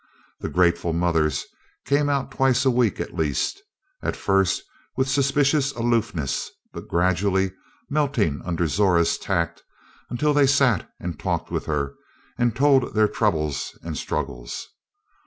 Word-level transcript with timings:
The 0.39 0.49
grateful 0.49 0.93
mothers 0.93 1.45
came 1.85 2.09
out 2.09 2.31
twice 2.31 2.65
a 2.65 2.71
week 2.71 2.99
at 2.99 3.13
least; 3.13 3.61
at 4.01 4.15
first 4.15 4.63
with 4.97 5.07
suspicious 5.07 5.73
aloofness, 5.73 6.49
but 6.73 6.87
gradually 6.87 7.51
melting 7.87 8.41
under 8.43 8.65
Zora's 8.65 9.19
tact 9.19 9.61
until 10.09 10.33
they 10.33 10.47
sat 10.47 10.89
and 10.99 11.19
talked 11.19 11.51
with 11.51 11.67
her 11.67 11.93
and 12.35 12.55
told 12.55 12.95
their 12.95 13.07
troubles 13.07 13.77
and 13.83 13.95
struggles. 13.95 14.67